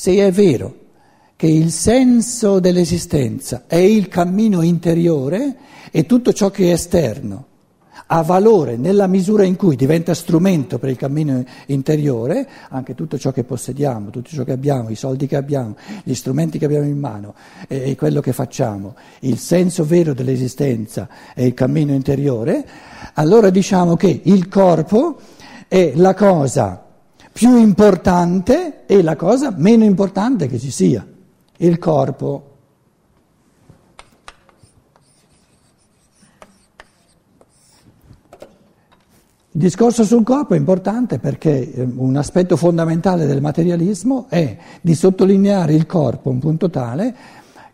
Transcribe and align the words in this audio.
se 0.00 0.14
è 0.14 0.32
vero 0.32 0.76
che 1.36 1.46
il 1.46 1.70
senso 1.70 2.58
dell'esistenza 2.58 3.64
è 3.66 3.76
il 3.76 4.08
cammino 4.08 4.62
interiore 4.62 5.56
e 5.90 6.06
tutto 6.06 6.32
ciò 6.32 6.48
che 6.48 6.70
è 6.70 6.72
esterno 6.72 7.48
ha 8.06 8.22
valore 8.22 8.78
nella 8.78 9.06
misura 9.06 9.44
in 9.44 9.56
cui 9.56 9.76
diventa 9.76 10.14
strumento 10.14 10.78
per 10.78 10.88
il 10.88 10.96
cammino 10.96 11.44
interiore, 11.66 12.48
anche 12.70 12.94
tutto 12.94 13.18
ciò 13.18 13.30
che 13.30 13.44
possediamo, 13.44 14.08
tutto 14.08 14.30
ciò 14.30 14.42
che 14.42 14.52
abbiamo, 14.52 14.88
i 14.88 14.96
soldi 14.96 15.26
che 15.26 15.36
abbiamo, 15.36 15.76
gli 16.02 16.14
strumenti 16.14 16.58
che 16.58 16.64
abbiamo 16.64 16.86
in 16.86 16.98
mano 16.98 17.34
e, 17.68 17.94
quello 17.94 18.22
che 18.22 18.32
facciamo, 18.32 18.94
il 19.20 19.36
senso 19.36 19.84
vero 19.84 20.14
dell'esistenza 20.14 21.10
è 21.34 21.42
il 21.42 21.52
cammino 21.52 21.92
interiore, 21.92 22.66
allora 23.14 23.50
diciamo 23.50 23.96
che 23.96 24.22
il 24.24 24.48
corpo 24.48 25.20
è 25.68 25.92
la 25.94 26.14
cosa 26.14 26.86
più 27.32 27.56
importante 27.56 28.86
e 28.86 29.02
la 29.02 29.16
cosa 29.16 29.52
meno 29.56 29.84
importante 29.84 30.46
che 30.46 30.58
ci 30.58 30.70
sia 30.70 31.06
il 31.58 31.78
corpo. 31.78 32.44
Il 39.52 39.66
discorso 39.66 40.04
sul 40.04 40.22
corpo 40.22 40.54
è 40.54 40.56
importante 40.56 41.18
perché 41.18 41.72
eh, 41.72 41.82
un 41.82 42.16
aspetto 42.16 42.56
fondamentale 42.56 43.26
del 43.26 43.40
materialismo 43.40 44.26
è 44.28 44.56
di 44.80 44.94
sottolineare 44.94 45.74
il 45.74 45.86
corpo 45.86 46.28
a 46.28 46.32
un 46.32 46.38
punto 46.38 46.70
tale 46.70 47.14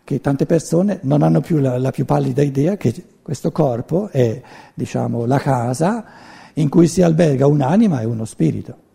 che 0.03 0.19
tante 0.19 0.45
persone 0.45 0.99
non 1.03 1.21
hanno 1.21 1.39
più 1.39 1.59
la, 1.59 1.77
la 1.77 1.91
più 1.91 2.03
pallida 2.03 2.41
idea 2.41 2.77
che 2.77 2.93
questo 3.21 3.51
corpo 3.51 4.09
è 4.09 4.41
diciamo, 4.73 5.25
la 5.25 5.37
casa 5.37 6.05
in 6.53 6.69
cui 6.69 6.87
si 6.87 7.01
alberga 7.01 7.45
un'anima 7.45 8.01
e 8.01 8.05
uno 8.05 8.25
spirito. 8.25 8.85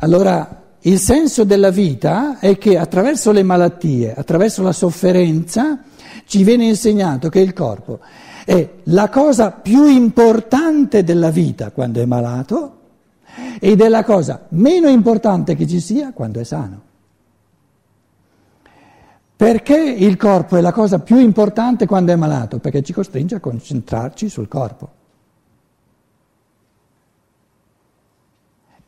Allora 0.00 0.62
il 0.80 0.98
senso 0.98 1.42
della 1.44 1.70
vita 1.70 2.38
è 2.38 2.56
che 2.56 2.78
attraverso 2.78 3.32
le 3.32 3.42
malattie, 3.42 4.14
attraverso 4.14 4.62
la 4.62 4.72
sofferenza, 4.72 5.80
ci 6.24 6.44
viene 6.44 6.66
insegnato 6.66 7.28
che 7.28 7.40
il 7.40 7.52
corpo 7.52 7.98
è 8.44 8.68
la 8.84 9.08
cosa 9.08 9.50
più 9.50 9.86
importante 9.86 11.02
della 11.02 11.30
vita 11.30 11.70
quando 11.72 12.00
è 12.00 12.04
malato 12.04 12.76
ed 13.58 13.80
è 13.80 13.88
la 13.88 14.04
cosa 14.04 14.46
meno 14.50 14.88
importante 14.88 15.56
che 15.56 15.66
ci 15.66 15.80
sia 15.80 16.12
quando 16.12 16.38
è 16.40 16.44
sano. 16.44 16.82
Perché 19.36 19.78
il 19.78 20.16
corpo 20.16 20.56
è 20.56 20.60
la 20.60 20.72
cosa 20.72 21.00
più 21.00 21.18
importante 21.18 21.86
quando 21.86 22.12
è 22.12 22.16
malato? 22.16 22.58
Perché 22.58 22.82
ci 22.82 22.92
costringe 22.92 23.36
a 23.36 23.40
concentrarci 23.40 24.28
sul 24.28 24.48
corpo. 24.48 24.90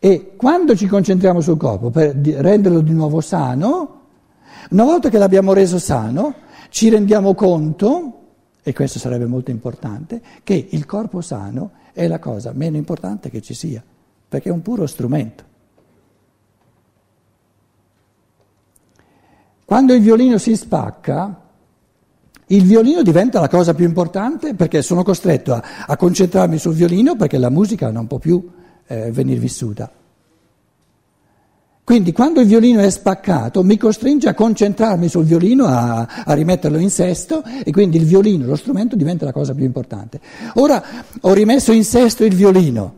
E 0.03 0.33
quando 0.34 0.75
ci 0.75 0.87
concentriamo 0.87 1.43
sul 1.43 1.59
corpo 1.59 1.91
per 1.91 2.17
renderlo 2.17 2.81
di 2.81 2.93
nuovo 2.93 3.20
sano, 3.20 4.01
una 4.70 4.84
volta 4.84 5.11
che 5.11 5.19
l'abbiamo 5.19 5.53
reso 5.53 5.79
sano, 5.79 6.34
ci 6.70 6.89
rendiamo 6.89 7.34
conto, 7.34 8.21
e 8.62 8.73
questo 8.73 8.98
sarebbe 8.98 9.27
molto 9.27 9.51
importante, 9.51 10.23
che 10.43 10.69
il 10.71 10.87
corpo 10.87 11.21
sano 11.21 11.73
è 11.93 12.09
la 12.09 12.19
cosa 12.19 12.53
meno 12.55 12.78
importante 12.78 13.28
che 13.28 13.43
ci 13.43 13.53
sia, 13.53 13.84
perché 14.27 14.48
è 14.48 14.53
un 14.53 14.62
puro 14.62 14.87
strumento. 14.87 15.45
Quando 19.67 19.93
il 19.93 20.01
violino 20.01 20.39
si 20.39 20.56
spacca, 20.56 21.43
il 22.47 22.65
violino 22.65 23.03
diventa 23.03 23.39
la 23.39 23.48
cosa 23.48 23.75
più 23.75 23.84
importante 23.84 24.55
perché 24.55 24.81
sono 24.81 25.03
costretto 25.03 25.53
a, 25.53 25.62
a 25.87 25.97
concentrarmi 25.97 26.56
sul 26.56 26.73
violino 26.73 27.17
perché 27.17 27.37
la 27.37 27.51
musica 27.51 27.91
non 27.91 28.06
può 28.06 28.19
più 28.19 28.59
eh, 28.91 29.12
venire 29.12 29.38
vissuta. 29.38 29.88
Quindi 31.84 32.12
quando 32.12 32.41
il 32.41 32.46
violino 32.46 32.80
è 32.80 32.91
spaccato 32.91 33.62
mi 33.62 33.77
costringe 33.77 34.28
a 34.28 34.34
concentrarmi 34.34 35.08
sul 35.08 35.24
violino, 35.24 35.66
a, 35.66 36.06
a, 36.24 36.34
rimetterlo 36.34 36.78
in 36.78 36.91
sesto 36.91 37.42
e 37.64 37.70
quindi 37.72 37.97
il 37.97 38.05
violino, 38.05 38.47
lo 38.47 38.56
strumento, 38.56 38.97
diventa 38.97 39.25
la 39.25 39.32
cosa 39.32 39.54
più 39.54 39.65
importante. 39.65 40.20
Ora 40.54 40.82
ho 41.20 41.32
rimesso 41.32 41.72
in 41.72 41.84
sesto 41.84 42.25
il 42.25 42.34
violino, 42.34 42.94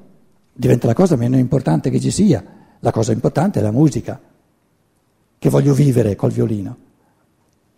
diventa 0.52 0.86
la 0.86 0.94
cosa 0.94 1.16
meno 1.16 1.36
importante 1.36 1.90
che 1.90 2.00
ci 2.00 2.10
sia, 2.10 2.42
la 2.78 2.90
cosa 2.90 3.12
importante 3.12 3.60
è 3.60 3.62
la 3.62 3.70
musica, 3.70 4.20
che 5.38 5.48
voglio 5.48 5.74
vivere 5.74 6.14
col 6.16 6.30
violino. 6.30 6.76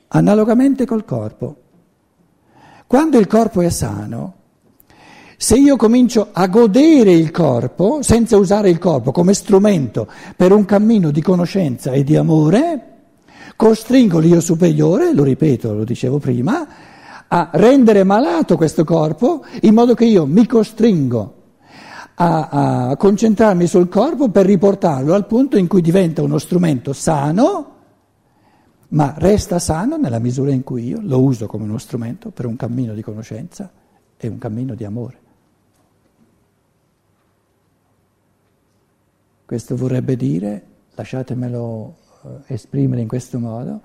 Analogamente 0.09 0.85
col 0.85 1.05
corpo. 1.05 1.57
Quando 2.87 3.19
il 3.19 3.27
corpo 3.27 3.61
è 3.61 3.71
sano, 3.71 4.35
se 5.45 5.57
io 5.57 5.77
comincio 5.77 6.29
a 6.33 6.47
godere 6.47 7.13
il 7.13 7.31
corpo, 7.31 8.01
senza 8.01 8.39
usare 8.39 8.71
il 8.71 8.79
corpo 8.79 9.13
come 9.13 9.35
strumento 9.35 10.09
per 10.39 10.53
un 10.53 10.65
cammino 10.65 11.11
di 11.11 11.21
conoscenza 11.21 11.91
e 11.91 12.03
di 12.03 12.17
amore, 12.17 12.93
costringo 13.55 14.21
l'io 14.21 14.41
superiore, 14.41 15.13
lo 15.13 15.23
ripeto, 15.23 15.75
lo 15.75 15.85
dicevo 15.85 16.19
prima, 16.19 16.67
a 17.29 17.51
rendere 17.53 18.05
malato 18.05 18.57
questo 18.57 18.85
corpo 18.85 19.45
in 19.61 19.75
modo 19.75 19.93
che 19.93 20.07
io 20.07 20.25
mi 20.25 20.47
costringo 20.47 21.35
a, 22.15 22.89
a 22.89 22.97
concentrarmi 22.97 23.67
sul 23.67 23.91
corpo 23.91 24.31
per 24.31 24.47
riportarlo 24.47 25.13
al 25.13 25.27
punto 25.27 25.59
in 25.59 25.67
cui 25.67 25.83
diventa 25.83 26.23
uno 26.23 26.39
strumento 26.39 26.95
sano, 26.95 27.73
ma 28.89 29.13
resta 29.19 29.59
sano 29.59 29.99
nella 29.99 30.21
misura 30.21 30.53
in 30.53 30.63
cui 30.63 30.87
io 30.87 31.01
lo 31.03 31.21
uso 31.21 31.47
come 31.47 31.65
uno 31.65 31.77
strumento 31.77 32.31
per 32.31 32.47
un 32.47 32.57
cammino 32.57 32.95
di 32.95 33.03
conoscenza 33.03 33.71
e 34.17 34.27
un 34.27 34.39
cammino 34.39 34.75
di 34.75 34.85
amore. 34.85 35.19
Questo 39.55 39.77
vorrebbe 39.77 40.17
dire, 40.17 40.63
lasciatemelo 40.97 41.95
eh, 42.25 42.29
esprimere 42.55 43.03
in 43.03 43.07
questo 43.07 43.39
modo, 43.39 43.83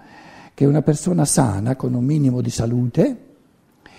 che 0.56 0.66
una 0.66 0.82
persona 0.82 1.26
sana, 1.26 1.76
con 1.76 1.94
un 1.94 2.04
minimo 2.04 2.42
di 2.42 2.50
salute, 2.50 3.18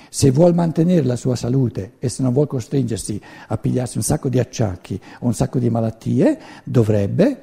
se 0.09 0.33
vuol 0.33 0.53
mantenere 0.53 1.05
la 1.05 1.15
sua 1.15 1.37
salute 1.37 1.93
e 2.01 2.09
se 2.09 2.25
non 2.25 2.33
vuol 2.33 2.49
costringersi 2.49 3.23
a 3.47 3.57
pigliarsi 3.57 3.99
un 3.99 4.03
sacco 4.03 4.29
di 4.29 4.41
acciacchi 4.41 5.01
o 5.21 5.27
un 5.27 5.33
sacco 5.33 5.61
di 5.61 5.71
malattie, 5.71 6.41
dovrebbe, 6.65 7.43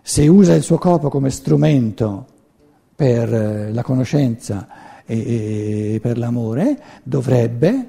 se 0.00 0.26
usa 0.26 0.54
il 0.54 0.62
suo 0.62 0.78
corpo 0.78 1.10
come 1.10 1.28
strumento 1.28 2.26
per 2.96 3.30
eh, 3.30 3.72
la 3.74 3.82
conoscenza 3.82 5.02
e, 5.04 5.98
per 6.00 6.16
l'amore, 6.16 6.82
dovrebbe 7.02 7.88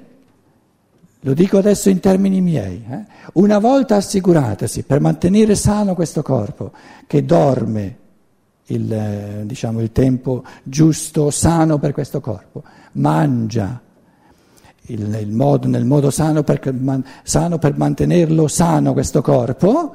lo 1.23 1.33
dico 1.33 1.57
adesso 1.59 1.89
in 1.89 1.99
termini 1.99 2.41
miei, 2.41 2.83
eh? 2.89 3.03
una 3.33 3.59
volta 3.59 3.95
assicuratasi 3.95 4.83
per 4.83 4.99
mantenere 4.99 5.53
sano 5.55 5.93
questo 5.93 6.23
corpo 6.23 6.71
che 7.05 7.23
dorme 7.23 7.97
il, 8.65 8.91
eh, 8.91 9.43
diciamo, 9.45 9.81
il 9.81 9.91
tempo 9.91 10.43
giusto, 10.63 11.29
sano 11.29 11.77
per 11.77 11.91
questo 11.91 12.21
corpo, 12.21 12.63
mangia 12.93 13.79
il, 14.85 15.17
il 15.21 15.31
modo, 15.31 15.67
nel 15.67 15.85
modo 15.85 16.09
sano 16.09 16.43
per, 16.43 16.73
man, 16.73 17.05
sano 17.23 17.59
per 17.59 17.77
mantenerlo 17.77 18.47
sano 18.47 18.93
questo 18.93 19.21
corpo, 19.21 19.93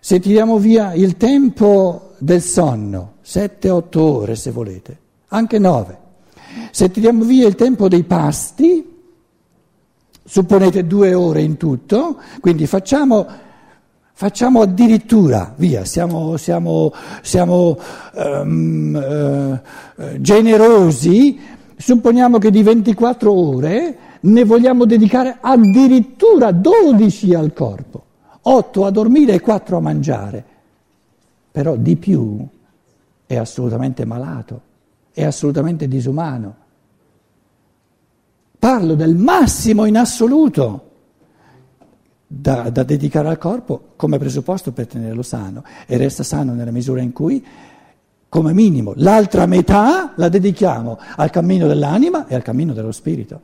se 0.00 0.18
tiriamo 0.18 0.58
via 0.58 0.94
il 0.94 1.16
tempo 1.16 2.14
del 2.18 2.42
sonno, 2.42 3.14
7-8 3.24 3.98
ore 3.98 4.34
se 4.34 4.50
volete, 4.50 4.98
anche 5.28 5.60
9, 5.60 5.98
se 6.72 6.90
tiriamo 6.90 7.22
via 7.22 7.46
il 7.46 7.54
tempo 7.54 7.86
dei 7.88 8.02
pasti, 8.02 8.93
supponete 10.24 10.86
due 10.86 11.12
ore 11.14 11.42
in 11.42 11.56
tutto, 11.56 12.16
quindi 12.40 12.66
facciamo, 12.66 13.26
facciamo 14.12 14.62
addirittura, 14.62 15.52
via, 15.56 15.84
siamo, 15.84 16.36
siamo, 16.38 16.92
siamo 17.20 17.78
um, 18.14 19.60
uh, 19.94 20.20
generosi, 20.20 21.38
supponiamo 21.76 22.38
che 22.38 22.50
di 22.50 22.62
24 22.62 23.32
ore 23.32 23.98
ne 24.20 24.44
vogliamo 24.44 24.86
dedicare 24.86 25.36
addirittura 25.40 26.50
12 26.50 27.34
al 27.34 27.52
corpo, 27.52 28.04
8 28.40 28.86
a 28.86 28.90
dormire 28.90 29.34
e 29.34 29.40
4 29.40 29.76
a 29.76 29.80
mangiare, 29.80 30.44
però 31.50 31.76
di 31.76 31.96
più 31.96 32.38
è 33.26 33.36
assolutamente 33.36 34.06
malato, 34.06 34.60
è 35.12 35.22
assolutamente 35.22 35.86
disumano. 35.86 36.62
Parlo 38.64 38.94
del 38.94 39.14
massimo 39.14 39.84
in 39.84 39.98
assoluto 39.98 40.92
da, 42.26 42.70
da, 42.70 42.82
dedicare 42.82 43.28
al 43.28 43.36
corpo 43.36 43.88
come 43.94 44.16
presupposto 44.16 44.72
per 44.72 44.86
tenerlo 44.86 45.20
sano 45.20 45.62
e 45.86 45.98
resta 45.98 46.22
sano 46.22 46.54
nella 46.54 46.70
misura 46.70 47.02
in 47.02 47.12
cui, 47.12 47.44
come 48.26 48.54
minimo, 48.54 48.94
l'altra 48.96 49.44
metà 49.44 50.14
la 50.16 50.30
dedichiamo 50.30 50.98
al 51.16 51.28
cammino 51.28 51.66
dell'anima 51.66 52.26
e 52.26 52.34
al 52.34 52.40
cammino 52.40 52.72
dello 52.72 52.90
spirito. 52.90 53.40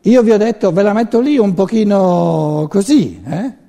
Io 0.00 0.22
vi 0.24 0.32
ho 0.32 0.38
detto, 0.38 0.72
ve 0.72 0.82
la 0.82 0.92
metto 0.92 1.20
lì 1.20 1.38
un 1.38 1.54
pochino 1.54 2.66
così, 2.68 3.22
eh? 3.24 3.65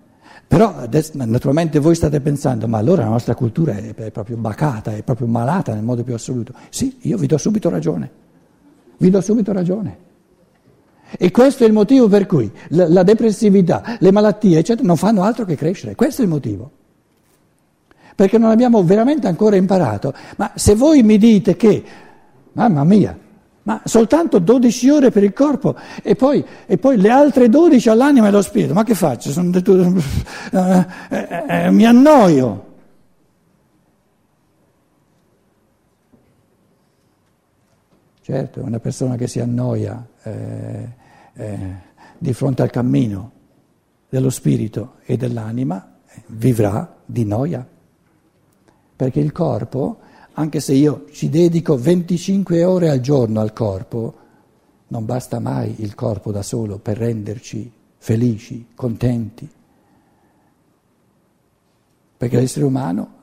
Però 0.48 0.88
naturalmente 1.14 1.80
voi 1.80 1.94
state 1.94 2.22
pensando, 2.22 2.68
ma 2.68 2.78
allora 2.78 3.04
la 3.04 3.10
nostra 3.10 3.36
cultura 3.36 3.76
è, 3.76 3.94
è 3.94 4.12
proprio 4.12 4.38
bacata, 4.38 4.96
è 4.96 5.04
proprio 5.04 5.28
malata 5.28 5.74
nel 5.74 5.84
modo 5.84 6.04
più 6.04 6.14
assoluto. 6.14 6.54
Sì, 6.70 6.98
io 7.02 7.18
vi 7.18 7.28
do 7.28 7.38
subito 7.38 7.70
ragione, 7.70 8.10
vi 8.98 9.10
do 9.10 9.20
subito 9.20 9.52
ragione. 9.52 10.06
E 11.18 11.32
questo 11.32 11.64
è 11.64 11.68
il 11.68 11.74
motivo 11.74 12.08
per 12.08 12.26
cui 12.26 12.50
la, 12.70 12.88
la 12.88 13.04
depressività, 13.04 13.98
le 14.00 14.12
malattie, 14.12 14.60
eccetera, 14.60 14.88
non 14.88 14.98
fanno 14.98 15.24
altro 15.24 15.46
che 15.46 15.56
crescere. 15.56 15.96
Questo 15.96 16.22
è 16.22 16.26
il 16.26 16.30
motivo. 16.30 16.72
Perché 18.16 18.38
non 18.38 18.50
abbiamo 18.50 18.84
veramente 18.84 19.28
ancora 19.28 19.58
imparato. 19.58 20.14
Ma 20.38 20.52
se 20.56 20.76
voi 20.76 21.04
mi 21.04 21.18
dite 21.18 21.56
che, 21.56 21.84
mamma 22.54 22.84
mia, 22.84 23.18
ma 23.68 23.82
soltanto 23.84 24.40
12 24.40 24.90
ore 24.90 25.12
per 25.12 25.24
il 25.24 25.34
corpo 25.34 25.76
e 26.02 26.16
poi, 26.16 26.44
e 26.66 26.78
poi 26.78 26.96
le 26.96 27.10
altre 27.10 27.50
12 27.50 27.90
all'anima 27.90 28.28
e 28.28 28.30
allo 28.30 28.42
spirito, 28.42 28.74
ma 28.74 28.86
che 28.86 28.96
faccio? 28.96 29.30
Sono, 29.30 29.52
eh, 29.54 30.86
eh, 31.10 31.44
eh, 31.50 31.72
mi 31.72 31.86
annoio. 31.86 32.66
Certo, 38.22 38.62
una 38.62 38.80
persona 38.80 39.18
che 39.18 39.28
si 39.28 39.42
annoia 39.42 40.06
eh, 40.24 40.90
eh, 41.34 41.60
di 42.18 42.32
fronte 42.32 42.62
al 42.62 42.70
cammino 42.70 43.32
dello 44.08 44.30
spirito 44.30 44.96
e 45.04 45.18
dell'anima 45.18 45.98
eh, 46.08 46.22
vivrà 46.28 46.96
di 47.06 47.26
noia, 47.26 47.68
perché 48.96 49.20
il 49.20 49.34
corpo, 49.34 50.00
anche 50.40 50.60
se 50.60 50.74
io 50.74 51.06
ci 51.12 51.30
dedico 51.30 51.76
25 51.76 52.64
ore 52.64 52.90
al 52.90 53.00
giorno 53.00 53.40
al 53.40 53.54
corpo, 53.54 54.16
non 54.90 55.04
basta 55.04 55.40
mai 55.40 55.76
il 55.80 55.96
corpo 55.96 56.32
da 56.32 56.44
solo 56.44 56.78
per 56.78 56.98
renderci 56.98 57.72
felici, 57.98 58.68
contenti, 58.76 59.50
perché 62.18 62.38
l'essere 62.38 62.66
umano 62.66 63.14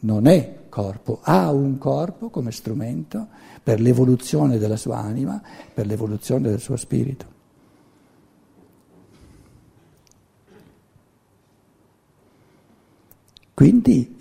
non 0.00 0.26
è 0.26 0.66
corpo, 0.68 1.20
ha 1.22 1.50
un 1.50 1.78
corpo 1.78 2.28
come 2.28 2.52
strumento 2.52 3.28
per 3.62 3.80
l'evoluzione 3.80 4.58
della 4.58 4.76
sua 4.76 4.98
anima, 4.98 5.40
per 5.72 5.86
l'evoluzione 5.86 6.50
del 6.50 6.60
suo 6.60 6.76
spirito. 6.76 7.38
Quindi 13.54 14.19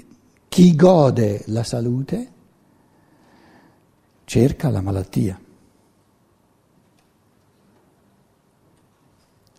chi 0.49 0.75
gode 0.75 1.43
la 1.45 1.63
salute 1.63 2.31
cerca 4.25 4.69
la 4.69 4.81
malattia. 4.81 5.39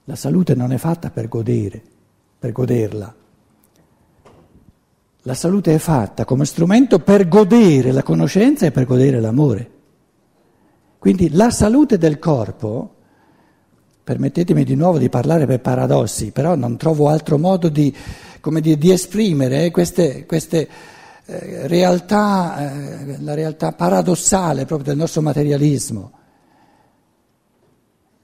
La 0.04 0.16
salute 0.16 0.54
non 0.54 0.72
è 0.72 0.76
fatta 0.76 1.10
per 1.10 1.28
godere, 1.28 1.82
per 2.38 2.52
goderla. 2.52 3.14
La 5.22 5.34
salute 5.34 5.74
è 5.74 5.78
fatta 5.78 6.24
come 6.24 6.44
strumento 6.44 6.98
per 6.98 7.28
godere 7.28 7.92
la 7.92 8.02
conoscenza 8.02 8.66
e 8.66 8.72
per 8.72 8.84
godere 8.84 9.20
l'amore. 9.20 9.70
Quindi 10.98 11.30
la 11.30 11.50
salute 11.50 11.98
del 11.98 12.18
corpo, 12.18 12.96
permettetemi 14.10 14.64
di 14.64 14.74
nuovo 14.74 14.98
di 14.98 15.08
parlare 15.08 15.46
per 15.46 15.60
paradossi, 15.60 16.32
però 16.32 16.56
non 16.56 16.76
trovo 16.76 17.06
altro 17.06 17.38
modo 17.38 17.68
di, 17.68 17.94
dire, 18.42 18.76
di 18.76 18.90
esprimere 18.90 19.70
queste, 19.70 20.26
queste 20.26 20.68
eh, 21.26 21.68
realtà, 21.68 22.56
eh, 22.58 23.20
la 23.20 23.34
realtà 23.34 23.70
paradossale 23.70 24.64
proprio 24.64 24.88
del 24.88 24.96
nostro 24.96 25.20
materialismo. 25.20 26.10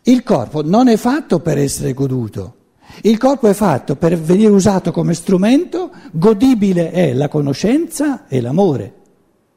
Il 0.02 0.24
corpo 0.24 0.64
non 0.64 0.88
è 0.88 0.96
fatto 0.96 1.38
per 1.38 1.56
essere 1.56 1.94
goduto. 1.94 2.54
Il 3.02 3.16
corpo 3.16 3.46
è 3.46 3.52
fatto 3.52 3.94
per 3.94 4.18
venire 4.18 4.50
usato 4.50 4.90
come 4.90 5.14
strumento, 5.14 5.92
godibile 6.10 6.90
è 6.90 7.12
la 7.12 7.28
conoscenza 7.28 8.26
e 8.26 8.40
l'amore, 8.40 8.94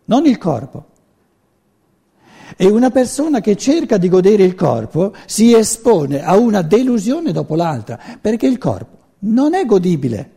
non 0.05 0.27
il 0.27 0.37
corpo. 0.37 0.85
E 2.61 2.67
una 2.67 2.89
persona 2.89 3.39
che 3.39 3.56
cerca 3.56 3.95
di 3.95 4.09
godere 4.09 4.44
il 4.44 4.53
corpo 4.53 5.13
si 5.25 5.56
espone 5.56 6.21
a 6.21 6.35
una 6.35 6.61
delusione 6.61 7.31
dopo 7.31 7.56
l'altra, 7.56 7.97
perché 8.19 8.47
il 8.47 8.57
corpo 8.57 8.97
non 9.19 9.53
è 9.53 9.65
godibile. 9.65 10.31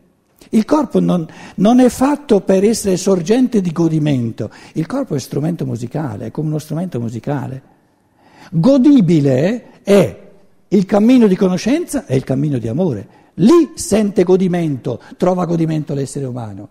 Il 0.51 0.65
corpo 0.65 1.01
non, 1.01 1.27
non, 1.57 1.81
è 1.81 1.89
fatto 1.89 2.41
per 2.41 2.63
essere 2.63 2.97
sorgente 2.97 3.61
di 3.61 3.73
godimento, 3.73 4.51
il 4.75 4.87
corpo 4.87 5.17
è 5.17 5.19
strumento 5.19 5.67
musicale, 5.67 6.27
è 6.27 6.31
come 6.31 6.47
uno 6.47 6.59
strumento 6.59 7.01
musicale. 7.01 7.63
Godibile 8.53 9.81
è 9.83 10.23
il 10.69 10.87
cammino 10.87 11.27
di 11.27 11.35
conoscenza 11.35 12.07
è 12.07 12.15
il 12.15 12.23
cammino 12.23 12.59
di 12.59 12.69
amore. 12.69 13.09
Lì 13.35 13.73
sente 13.75 14.23
godimento, 14.23 15.01
trova 15.17 15.45
godimento 15.45 15.93
l'essere 15.93 16.27
umano. 16.27 16.69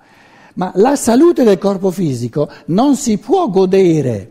Ma 0.54 0.72
la 0.76 0.96
salute 0.96 1.44
del 1.44 1.58
corpo 1.58 1.92
fisico 1.92 2.50
non 2.68 2.96
si 2.96 3.18
può 3.18 3.50
godere, 3.50 4.31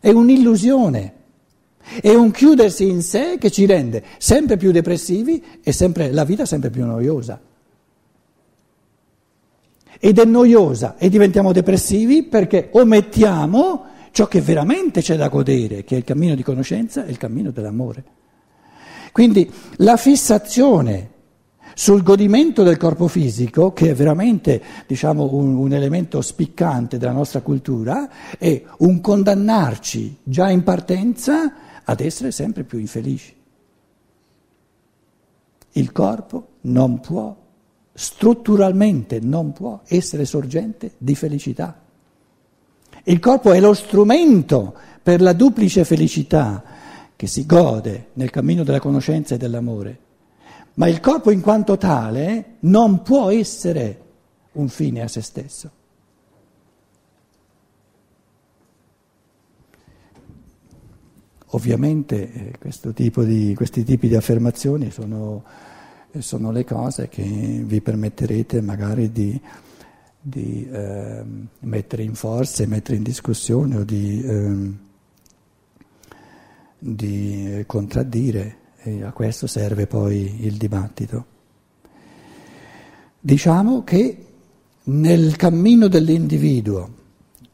è 0.00 0.10
un'illusione, 0.10 1.14
è 2.00 2.14
un 2.14 2.30
chiudersi 2.30 2.88
in 2.88 3.02
sé 3.02 3.36
che 3.38 3.50
ci 3.50 3.66
rende 3.66 4.04
sempre 4.18 4.56
più 4.56 4.70
depressivi 4.70 5.42
e 5.62 5.72
sempre, 5.72 6.12
la 6.12 6.24
vita 6.24 6.44
sempre 6.44 6.70
più 6.70 6.84
noiosa. 6.84 7.40
Ed 10.00 10.18
è 10.18 10.24
noiosa 10.24 10.96
e 10.96 11.08
diventiamo 11.08 11.52
depressivi 11.52 12.22
perché 12.22 12.68
omettiamo 12.72 13.84
ciò 14.12 14.26
che 14.28 14.40
veramente 14.40 15.00
c'è 15.00 15.16
da 15.16 15.28
godere, 15.28 15.84
che 15.84 15.96
è 15.96 15.98
il 15.98 16.04
cammino 16.04 16.34
di 16.34 16.42
conoscenza 16.42 17.04
e 17.04 17.10
il 17.10 17.16
cammino 17.16 17.50
dell'amore. 17.50 18.04
Quindi 19.12 19.50
la 19.76 19.96
fissazione 19.96 21.10
sul 21.78 22.02
godimento 22.02 22.64
del 22.64 22.76
corpo 22.76 23.06
fisico, 23.06 23.72
che 23.72 23.90
è 23.90 23.94
veramente 23.94 24.60
diciamo, 24.84 25.32
un, 25.32 25.54
un, 25.54 25.72
elemento 25.72 26.20
spiccante 26.20 26.98
della 26.98 27.12
nostra 27.12 27.40
cultura, 27.40 28.10
è 28.36 28.60
un 28.78 29.00
condannarci 29.00 30.16
già 30.24 30.50
in 30.50 30.64
partenza 30.64 31.54
ad 31.84 32.00
essere 32.00 32.32
sempre 32.32 32.64
più 32.64 32.80
infelici. 32.80 33.32
Il 35.74 35.92
corpo 35.92 36.48
non 36.62 36.98
può, 36.98 37.36
strutturalmente 37.92 39.20
non 39.20 39.52
può 39.52 39.82
essere 39.86 40.24
sorgente 40.24 40.94
di 40.98 41.14
felicità. 41.14 41.80
Il 43.04 43.20
corpo 43.20 43.52
è 43.52 43.60
lo 43.60 43.72
strumento 43.72 44.74
per 45.00 45.20
la 45.20 45.32
duplice 45.32 45.84
felicità 45.84 46.60
che 47.14 47.28
si 47.28 47.46
gode 47.46 48.08
nel 48.14 48.30
cammino 48.30 48.64
della 48.64 48.80
conoscenza 48.80 49.36
e 49.36 49.38
dell'amore, 49.38 50.06
ma 50.78 50.86
il 50.86 51.00
corpo 51.00 51.32
in 51.32 51.40
quanto 51.40 51.76
tale 51.76 52.56
non 52.60 53.02
può 53.02 53.30
essere 53.30 54.06
un 54.52 54.68
fine 54.68 55.02
a 55.02 55.08
se 55.08 55.20
stesso. 55.22 55.70
Ovviamente 61.52 62.32
eh, 62.32 62.94
di, 62.94 63.54
questi 63.56 63.82
tipi 63.82 64.06
di 64.06 64.14
affermazioni 64.14 64.92
sono, 64.92 65.42
sono, 66.18 66.52
le 66.52 66.64
cose 66.64 67.08
che 67.08 67.22
vi 67.22 67.80
permetterete 67.80 68.60
magari 68.60 69.10
di, 69.10 69.40
di 70.20 70.68
eh, 70.70 71.24
mettere 71.60 72.02
in 72.04 72.14
forza, 72.14 72.64
mettere 72.66 72.96
in 72.96 73.02
discussione 73.02 73.76
o 73.76 73.84
di... 73.84 74.22
Eh, 74.22 74.86
di 76.80 77.64
contraddire 77.66 78.57
e 78.82 79.02
a 79.02 79.12
questo 79.12 79.46
serve 79.46 79.86
poi 79.86 80.44
il 80.44 80.56
dibattito. 80.56 81.36
Diciamo 83.20 83.82
che 83.84 84.24
nel 84.84 85.36
cammino 85.36 85.88
dell'individuo, 85.88 86.96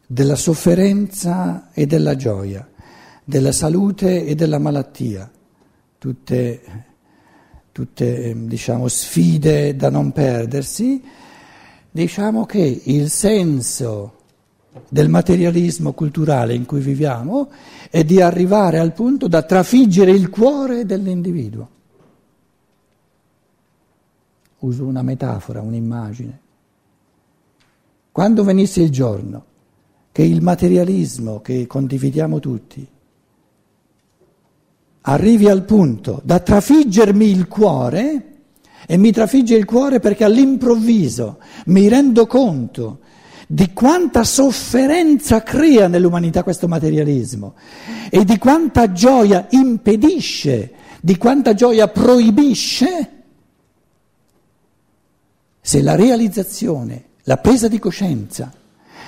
della 0.06 0.36
sofferenza 0.36 1.70
e 1.72 1.86
della 1.86 2.14
gioia, 2.16 2.68
della 3.24 3.52
salute 3.52 4.26
e 4.26 4.34
della 4.34 4.58
malattia, 4.58 5.30
tutte, 5.98 6.60
tutte 7.72 8.46
diciamo, 8.46 8.86
sfide 8.86 9.74
da 9.74 9.88
non 9.90 10.12
perdersi, 10.12 11.02
diciamo 11.90 12.44
che 12.44 12.82
il 12.84 13.10
senso 13.10 14.13
del 14.88 15.08
materialismo 15.08 15.92
culturale 15.92 16.54
in 16.54 16.66
cui 16.66 16.80
viviamo 16.80 17.50
è 17.90 18.04
di 18.04 18.20
arrivare 18.20 18.78
al 18.78 18.92
punto 18.92 19.28
da 19.28 19.42
trafiggere 19.42 20.10
il 20.10 20.30
cuore 20.30 20.84
dell'individuo. 20.84 21.68
Uso 24.58 24.84
una 24.84 25.02
metafora, 25.02 25.60
un'immagine. 25.60 26.40
Quando 28.10 28.44
venisse 28.44 28.80
il 28.80 28.90
giorno 28.90 29.44
che 30.12 30.22
il 30.22 30.42
materialismo 30.42 31.40
che 31.40 31.66
condividiamo 31.66 32.38
tutti 32.38 32.88
arrivi 35.02 35.48
al 35.48 35.64
punto 35.64 36.20
da 36.24 36.38
trafiggermi 36.38 37.26
il 37.26 37.46
cuore, 37.46 38.34
e 38.86 38.96
mi 38.96 39.12
trafigge 39.12 39.56
il 39.56 39.64
cuore 39.64 40.00
perché 40.00 40.24
all'improvviso 40.24 41.38
mi 41.66 41.88
rendo 41.88 42.26
conto 42.26 43.00
di 43.46 43.72
quanta 43.72 44.24
sofferenza 44.24 45.42
crea 45.42 45.88
nell'umanità 45.88 46.42
questo 46.42 46.68
materialismo 46.68 47.54
e 48.10 48.24
di 48.24 48.38
quanta 48.38 48.92
gioia 48.92 49.46
impedisce, 49.50 50.72
di 51.00 51.16
quanta 51.16 51.54
gioia 51.54 51.88
proibisce, 51.88 53.10
se 55.60 55.82
la 55.82 55.94
realizzazione, 55.94 57.04
la 57.24 57.36
presa 57.38 57.68
di 57.68 57.78
coscienza 57.78 58.52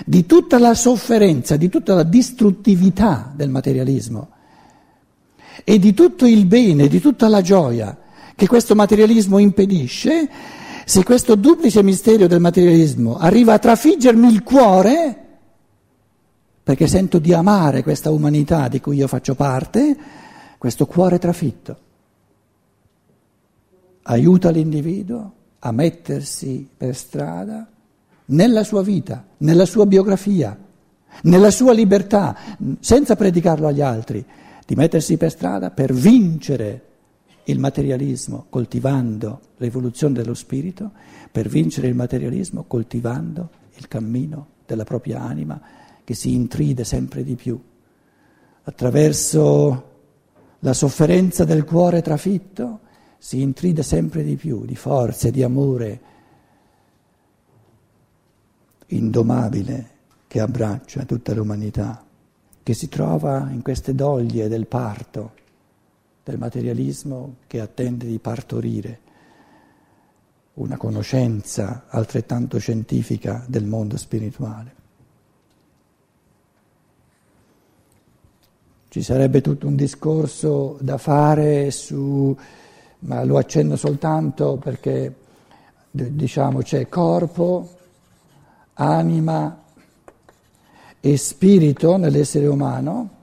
di 0.05 0.26
tutta 0.26 0.59
la 0.59 0.75
sofferenza, 0.75 1.57
di 1.57 1.69
tutta 1.69 1.95
la 1.95 2.02
distruttività 2.02 3.33
del 3.35 3.49
materialismo 3.49 4.31
e 5.64 5.78
di 5.78 5.95
tutto 5.95 6.26
il 6.26 6.45
bene, 6.47 6.88
di 6.88 7.00
tutta 7.00 7.28
la 7.28 7.40
gioia 7.40 7.97
che 8.35 8.47
questo 8.47 8.75
materialismo 8.75 9.38
impedisce, 9.38 10.28
se 10.88 11.02
questo 11.02 11.35
duplice 11.35 11.83
mistero 11.83 12.28
del 12.28 12.38
materialismo 12.38 13.16
arriva 13.16 13.55
a 13.55 13.59
trafiggermi 13.59 14.28
il 14.28 14.45
cuore, 14.45 15.25
perché 16.62 16.87
sento 16.87 17.19
di 17.19 17.33
amare 17.33 17.83
questa 17.83 18.12
umanità 18.12 18.69
di 18.69 18.81
cui 18.81 18.99
io 18.99 19.09
faccio 19.09 19.35
parte, 19.35 19.97
questo 20.57 20.87
cuore 20.87 21.19
trafitto 21.19 21.78
aiuta 24.02 24.50
l'individuo 24.50 25.33
a 25.59 25.73
mettersi 25.73 26.69
per 26.76 26.95
strada 26.95 27.66
nella 28.26 28.62
sua 28.62 28.85
vita, 28.85 29.25
nella 29.38 29.66
sua 29.66 29.87
biografia, 29.87 30.57
nella 31.23 31.50
sua 31.50 31.73
libertà, 31.73 32.37
senza 32.78 33.16
predicarlo 33.16 33.66
agli 33.66 33.81
altri, 33.83 34.25
di 34.64 34.75
mettersi 34.76 35.16
per 35.16 35.33
strada 35.33 35.71
per 35.71 35.93
vincere 35.93 36.86
il 37.48 37.58
materialismo 37.58 38.46
coltivando 38.48 39.40
l'evoluzione 39.58 40.14
dello 40.14 40.34
spirito, 40.34 40.92
per 41.30 41.48
vincere 41.48 41.88
il 41.88 41.94
materialismo 41.94 42.64
coltivando 42.64 43.50
il 43.76 43.88
cammino 43.88 44.48
della 44.66 44.84
propria 44.84 45.20
anima 45.20 45.60
che 46.02 46.14
si 46.14 46.34
intride 46.34 46.84
sempre 46.84 47.22
di 47.22 47.34
più. 47.34 47.60
Attraverso 48.64 49.90
la 50.60 50.72
sofferenza 50.72 51.44
del 51.44 51.64
cuore 51.64 52.02
trafitto 52.02 52.80
si 53.18 53.40
intride 53.40 53.82
sempre 53.82 54.24
di 54.24 54.36
più 54.36 54.64
di 54.64 54.76
forza 54.76 55.28
e 55.28 55.30
di 55.30 55.42
amore 55.42 56.00
indomabile 58.88 59.90
che 60.26 60.40
abbraccia 60.40 61.04
tutta 61.04 61.34
l'umanità, 61.34 62.04
che 62.62 62.74
si 62.74 62.88
trova 62.88 63.48
in 63.50 63.62
queste 63.62 63.94
doglie 63.94 64.48
del 64.48 64.66
parto, 64.66 65.32
del 66.26 66.38
materialismo 66.38 67.37
che 67.47 67.61
attende 67.61 68.04
di 68.04 68.18
partorire 68.18 68.99
una 70.54 70.76
conoscenza 70.76 71.85
altrettanto 71.87 72.59
scientifica 72.59 73.45
del 73.47 73.64
mondo 73.64 73.97
spirituale. 73.97 74.75
Ci 78.88 79.02
sarebbe 79.02 79.40
tutto 79.40 79.68
un 79.68 79.76
discorso 79.76 80.78
da 80.80 80.99
fare 80.99 81.71
su, 81.71 82.37
ma 83.00 83.23
lo 83.23 83.37
accenno 83.37 83.76
soltanto 83.76 84.56
perché 84.56 85.14
diciamo 85.92 86.59
c'è 86.62 86.88
corpo, 86.88 87.76
anima 88.75 89.62
e 90.99 91.16
spirito 91.16 91.97
nell'essere 91.97 92.49
umano 92.49 93.15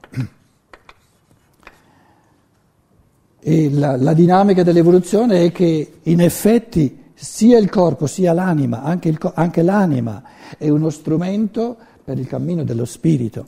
e 3.44 3.70
la, 3.70 3.98
la 3.98 4.14
dinamica 4.14 4.64
dell'evoluzione 4.64 5.46
è 5.46 5.52
che 5.52 6.00
in 6.02 6.22
effetti 6.22 7.12
sia 7.14 7.58
il 7.58 7.70
corpo 7.70 8.08
sia 8.08 8.32
l'anima, 8.32 8.84
anche, 8.84 9.10
il, 9.10 9.18
anche 9.34 9.62
l'anima 9.62 10.24
è 10.58 10.70
uno 10.70 10.90
strumento 10.90 11.76
per 12.04 12.18
il 12.18 12.26
cammino 12.26 12.64
dello 12.64 12.86
spirito, 12.86 13.46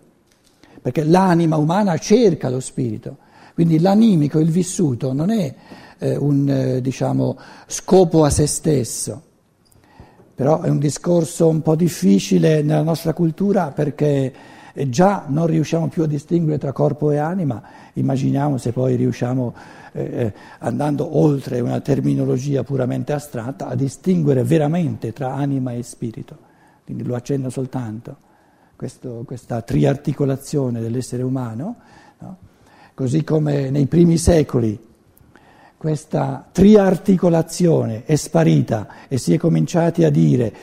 perché 0.81 1.03
l'anima 1.05 1.55
umana 1.55 1.97
cerca 1.97 2.49
lo 2.49 2.59
spirito, 2.59 3.17
quindi 3.53 3.79
l'animico, 3.79 4.39
il 4.39 4.51
vissuto 4.51 5.13
non 5.13 5.29
è 5.29 5.53
eh, 5.97 6.17
un 6.17 6.49
eh, 6.49 6.81
diciamo, 6.81 7.37
scopo 7.65 8.25
a 8.25 8.29
se 8.29 8.47
stesso, 8.47 9.21
però 10.35 10.61
è 10.61 10.69
un 10.69 10.79
discorso 10.79 11.47
un 11.47 11.61
po' 11.61 11.75
difficile 11.75 12.61
nella 12.61 12.81
nostra 12.81 13.13
cultura 13.13 13.71
perché 13.71 14.33
già 14.89 15.25
non 15.27 15.47
riusciamo 15.47 15.87
più 15.87 16.03
a 16.03 16.07
distinguere 16.07 16.57
tra 16.57 16.71
corpo 16.71 17.11
e 17.11 17.17
anima, 17.17 17.61
immaginiamo 17.93 18.57
se 18.57 18.71
poi 18.71 18.95
riusciamo, 18.95 19.53
eh, 19.93 20.03
eh, 20.03 20.33
andando 20.59 21.17
oltre 21.17 21.61
una 21.61 21.79
terminologia 21.79 22.63
puramente 22.63 23.13
astratta, 23.13 23.67
a 23.67 23.75
distinguere 23.75 24.43
veramente 24.43 25.13
tra 25.13 25.33
anima 25.33 25.71
e 25.71 25.81
spirito. 25.83 26.37
Quindi 26.83 27.03
lo 27.03 27.15
accenno 27.15 27.49
soltanto, 27.49 28.17
questo, 28.75 29.23
questa 29.25 29.61
triarticolazione 29.61 30.81
dell'essere 30.81 31.23
umano, 31.23 31.75
no? 32.19 32.37
così 32.93 33.23
come 33.23 33.69
nei 33.69 33.87
primi 33.87 34.17
secoli 34.17 34.93
questa 35.77 36.47
triarticolazione 36.51 38.05
è 38.05 38.15
sparita 38.15 38.87
e 39.07 39.19
si 39.19 39.33
è 39.33 39.37
cominciati 39.37 40.03
a 40.03 40.09
dire 40.09 40.53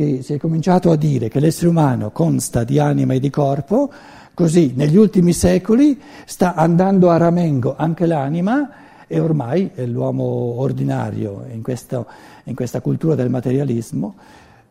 che 0.00 0.22
si 0.22 0.32
è 0.32 0.38
cominciato 0.38 0.90
a 0.90 0.96
dire 0.96 1.28
che 1.28 1.40
l'essere 1.40 1.68
umano 1.68 2.10
consta 2.10 2.64
di 2.64 2.78
anima 2.78 3.12
e 3.12 3.20
di 3.20 3.28
corpo, 3.28 3.92
così 4.32 4.72
negli 4.74 4.96
ultimi 4.96 5.34
secoli 5.34 6.00
sta 6.24 6.54
andando 6.54 7.10
a 7.10 7.18
ramengo 7.18 7.74
anche 7.76 8.06
l'anima 8.06 8.70
e 9.06 9.20
ormai 9.20 9.70
l'uomo 9.84 10.24
ordinario 10.24 11.44
in, 11.52 11.60
questo, 11.60 12.06
in 12.44 12.54
questa 12.54 12.80
cultura 12.80 13.14
del 13.14 13.28
materialismo 13.28 14.14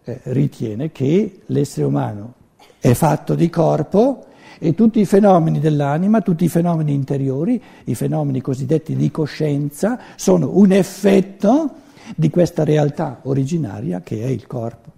eh, 0.04 0.20
ritiene 0.24 0.92
che 0.92 1.42
l'essere 1.46 1.86
umano 1.86 2.34
è 2.80 2.94
fatto 2.94 3.36
di 3.36 3.52
corpo 3.52 4.26
e 4.58 4.74
tutti 4.74 5.00
i 5.00 5.06
fenomeni 5.06 5.60
dell'anima, 5.60 6.22
tutti 6.22 6.46
i 6.46 6.50
fenomeni 6.50 6.92
interiori, 6.92 7.62
i 7.84 7.94
fenomeni 7.94 8.42
cosiddetti 8.42 8.96
di 8.96 9.12
coscienza, 9.12 10.00
sono 10.16 10.58
un 10.58 10.72
effetto 10.72 11.70
di 12.16 12.32
questa 12.32 12.64
realtà 12.64 13.20
originaria 13.22 14.02
che 14.02 14.24
è 14.24 14.28
il 14.28 14.48
corpo. 14.48 14.98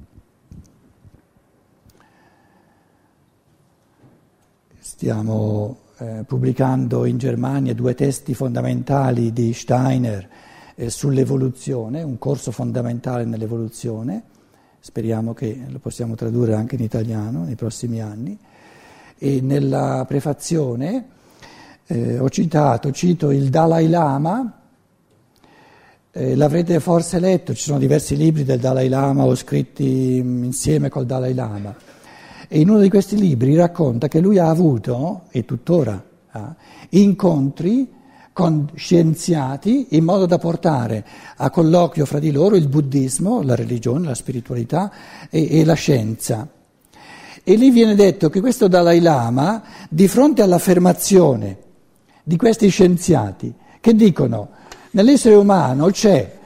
Stiamo 5.02 5.78
eh, 5.98 6.26
pubblicando 6.28 7.06
in 7.06 7.18
Germania 7.18 7.74
due 7.74 7.96
testi 7.96 8.36
fondamentali 8.36 9.34
di 9.34 9.52
Steiner 9.52 10.30
eh, 10.76 10.92
sull'evoluzione, 10.92 12.04
un 12.04 12.20
corso 12.20 12.52
fondamentale 12.52 13.26
nell'evoluzione, 13.26 14.22
speriamo 14.80 15.34
che 15.34 15.60
lo 15.68 15.80
possiamo 15.80 16.14
tradurre 16.14 16.54
anche 16.54 16.76
in 16.76 16.84
italiano 16.84 17.46
nei 17.46 17.56
prossimi 17.56 18.00
anni. 18.00 18.38
E 19.18 19.42
nella 19.42 20.06
prefazione 20.08 21.06
eh, 21.88 22.20
ho 22.20 22.30
citato, 22.30 22.92
cito 22.92 23.32
il 23.32 23.50
Dalai 23.50 23.90
Lama, 23.90 24.60
eh, 26.12 26.36
l'avrete 26.36 26.80
forse 26.80 27.20
letto, 27.20 27.56
ci 27.56 27.64
sono 27.64 27.80
diversi 27.80 28.16
libri 28.16 28.44
del 28.44 28.60
Dalai 28.60 28.88
Lama 28.88 29.24
o 29.24 29.34
scritti 29.34 30.18
insieme 30.18 30.90
col 30.90 31.08
Dalai 31.08 31.34
Lama 31.34 31.76
e 32.54 32.60
in 32.60 32.70
uno 32.70 32.82
di 32.82 32.90
questi 32.90 33.18
libri 33.18 33.56
racconta 33.56 34.10
che 34.10 34.20
lui 34.20 34.38
ha 34.38 34.50
avuto, 34.50 35.22
e 35.32 35.46
tuttora 35.46 36.04
ha, 36.32 36.54
incontri 36.90 37.88
con 38.34 38.70
scienziati 38.76 39.88
in 39.92 40.04
modo 40.04 40.26
da 40.26 40.38
portare 40.38 41.06
a 41.38 41.50
colloquio 41.50 42.06
fra 42.06 42.20
di 42.20 42.30
loro 42.30 42.58
il 42.58 42.68
buddismo, 42.68 43.42
la 43.42 43.56
religione, 43.56 44.08
la 44.08 44.16
spiritualità 44.16 44.92
e, 45.30 45.60
e 45.60 45.64
la 45.64 45.76
scienza. 45.76 46.46
E 47.42 47.56
lì 47.56 47.70
viene 47.70 47.96
detto 47.96 48.30
che 48.30 48.42
questo 48.42 48.68
Dalai 48.68 49.00
Lama, 49.00 49.64
di 49.88 50.10
fronte 50.10 50.42
all'affermazione 50.42 51.58
di 52.22 52.36
questi 52.36 52.68
scienziati 52.68 53.54
che 53.80 53.96
dicono 53.96 54.50
nell'essere 54.92 55.36
umano 55.36 55.86
c'è, 55.86 56.38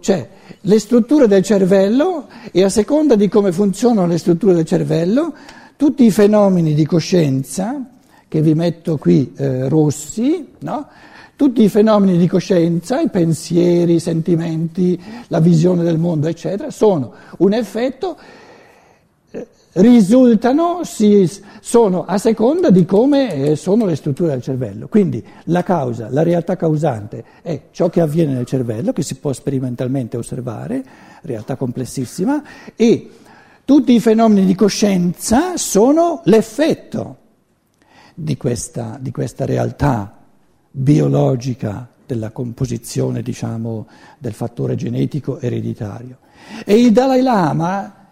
c'è 0.00 0.28
le 0.66 0.78
strutture 0.78 1.28
del 1.28 1.42
cervello 1.42 2.26
e 2.50 2.62
a 2.62 2.68
seconda 2.68 3.16
di 3.16 3.28
come 3.28 3.52
funzionano 3.52 4.06
le 4.06 4.18
strutture 4.18 4.54
del 4.54 4.64
cervello, 4.64 5.34
tutti 5.76 6.04
i 6.04 6.10
fenomeni 6.10 6.74
di 6.74 6.86
coscienza, 6.86 7.82
che 8.28 8.40
vi 8.40 8.54
metto 8.54 8.96
qui 8.96 9.32
eh, 9.36 9.68
rossi, 9.68 10.46
no? 10.60 10.86
tutti 11.36 11.62
i 11.62 11.68
fenomeni 11.68 12.16
di 12.16 12.26
coscienza, 12.26 13.00
i 13.00 13.08
pensieri, 13.08 13.94
i 13.94 14.00
sentimenti, 14.00 15.00
la 15.28 15.40
visione 15.40 15.82
del 15.82 15.98
mondo, 15.98 16.28
eccetera, 16.28 16.70
sono 16.70 17.12
un 17.38 17.52
effetto 17.52 18.16
risultano, 19.74 20.84
si, 20.84 21.28
sono 21.60 22.04
a 22.04 22.18
seconda 22.18 22.70
di 22.70 22.84
come 22.84 23.34
eh, 23.34 23.56
sono 23.56 23.86
le 23.86 23.96
strutture 23.96 24.30
del 24.30 24.42
cervello. 24.42 24.88
Quindi 24.88 25.24
la 25.44 25.62
causa, 25.62 26.08
la 26.10 26.22
realtà 26.22 26.56
causante 26.56 27.24
è 27.42 27.62
ciò 27.70 27.88
che 27.88 28.00
avviene 28.00 28.34
nel 28.34 28.46
cervello, 28.46 28.92
che 28.92 29.02
si 29.02 29.16
può 29.16 29.32
sperimentalmente 29.32 30.16
osservare, 30.16 30.84
realtà 31.22 31.56
complessissima, 31.56 32.42
e 32.76 33.10
tutti 33.64 33.92
i 33.92 34.00
fenomeni 34.00 34.44
di 34.44 34.54
coscienza 34.54 35.56
sono 35.56 36.20
l'effetto 36.24 37.16
di 38.14 38.36
questa, 38.36 38.98
di 39.00 39.10
questa 39.10 39.44
realtà 39.44 40.18
biologica 40.70 41.88
della 42.06 42.30
composizione, 42.30 43.22
diciamo, 43.22 43.86
del 44.18 44.34
fattore 44.34 44.76
genetico 44.76 45.40
ereditario. 45.40 46.18
E 46.64 46.78
il 46.78 46.92
Dalai 46.92 47.22
Lama 47.22 48.03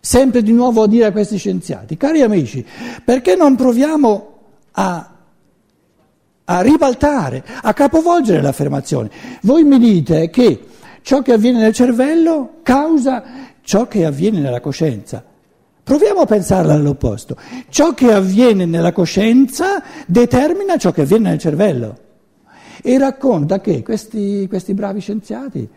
sempre 0.00 0.42
di 0.42 0.52
nuovo 0.52 0.82
a 0.82 0.88
dire 0.88 1.04
a 1.06 1.12
questi 1.12 1.36
scienziati, 1.36 1.96
cari 1.96 2.22
amici, 2.22 2.64
perché 3.04 3.36
non 3.36 3.54
proviamo 3.54 4.28
a, 4.72 5.10
a 6.44 6.60
ribaltare, 6.62 7.44
a 7.62 7.72
capovolgere 7.74 8.40
l'affermazione? 8.40 9.10
Voi 9.42 9.62
mi 9.64 9.78
dite 9.78 10.30
che 10.30 10.66
ciò 11.02 11.20
che 11.20 11.34
avviene 11.34 11.58
nel 11.58 11.74
cervello 11.74 12.60
causa 12.62 13.22
ciò 13.62 13.86
che 13.86 14.04
avviene 14.04 14.40
nella 14.40 14.60
coscienza. 14.60 15.22
Proviamo 15.82 16.20
a 16.20 16.26
pensarla 16.26 16.72
all'opposto. 16.72 17.36
Ciò 17.68 17.94
che 17.94 18.12
avviene 18.12 18.64
nella 18.64 18.92
coscienza 18.92 19.82
determina 20.06 20.76
ciò 20.76 20.92
che 20.92 21.02
avviene 21.02 21.30
nel 21.30 21.38
cervello. 21.38 21.98
e 22.82 22.96
racconta 22.96 23.60
che 23.60 23.82
questi, 23.82 24.46
questi 24.48 24.72
bravi 24.72 25.00
scienziati 25.00 25.68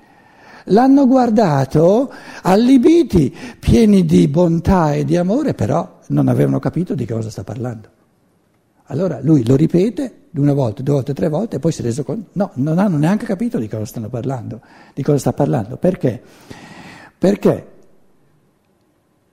l'hanno 0.66 1.08
guardato 1.08 2.12
allibiti, 2.42 3.36
pieni 3.60 4.06
di 4.06 4.28
bontà 4.28 4.94
e 4.94 5.06
di 5.06 5.18
amore, 5.18 5.54
però 5.54 6.00
non 6.08 6.28
avevano 6.28 6.60
capito 6.60 6.94
di 6.96 7.06
cosa 7.06 7.30
sta 7.30 7.44
parlando. 7.44 7.90
Allora 8.88 9.20
lui 9.22 9.46
lo 9.46 9.56
ripete 9.56 10.28
una 10.36 10.54
volta, 10.54 10.82
due 10.82 10.96
volte, 10.96 11.14
tre 11.14 11.30
volte 11.30 11.56
e 11.56 11.60
poi 11.60 11.72
si 11.72 11.82
è 11.82 11.84
reso 11.84 12.04
conto, 12.04 12.30
no, 12.34 12.52
non 12.56 12.80
hanno 12.80 12.98
neanche 12.98 13.26
capito 13.26 13.58
di 13.58 13.68
cosa 13.68 13.86
stanno 13.86 14.10
parlando, 14.10 14.62
di 14.94 15.04
cosa 15.04 15.18
sta 15.18 15.34
parlando. 15.34 15.78
Perché? 15.78 16.22
Perché 17.18 17.68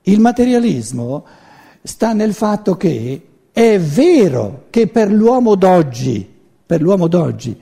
il 0.03 0.19
materialismo 0.19 1.25
sta 1.83 2.13
nel 2.13 2.33
fatto 2.33 2.75
che 2.75 3.27
è 3.51 3.79
vero 3.79 4.65
che 4.69 4.87
per 4.87 5.11
l'uomo 5.11 5.55
d'oggi, 5.55 6.27
per 6.65 6.81
l'uomo 6.81 7.07
d'oggi, 7.07 7.59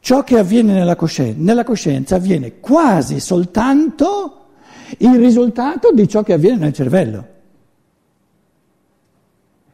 ciò 0.00 0.24
che 0.24 0.38
avviene 0.38 0.72
nella 0.72 0.96
coscienza, 0.96 1.38
nella 1.40 1.64
coscienza 1.64 2.16
avviene 2.16 2.58
quasi 2.58 3.20
soltanto 3.20 4.36
il 4.98 5.16
risultato 5.16 5.92
di 5.92 6.08
ciò 6.08 6.22
che 6.22 6.32
avviene 6.32 6.58
nel 6.58 6.72
cervello. 6.72 7.26